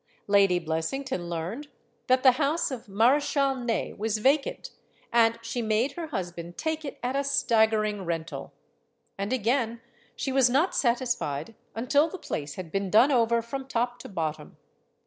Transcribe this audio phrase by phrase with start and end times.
[0.25, 1.67] Lady Blessington learned
[2.07, 4.71] that the house of Marechal Ney was vacant,
[5.13, 8.01] and she made "THE MOST GORGEOUS LADY BLESSINGTON" her husband take it at a staggering
[8.05, 8.51] rental.
[9.19, 9.81] And again
[10.15, 14.57] she was not satisfied until the place had been done over from top to bottom.